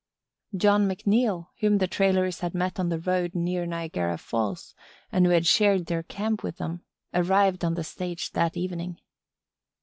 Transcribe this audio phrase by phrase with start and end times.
[0.57, 4.73] John McNeil, whom the Traylors had met on the road near Niagara Falls
[5.11, 6.81] and who had shared their camp with them,
[7.13, 8.99] arrived on the stage that evening.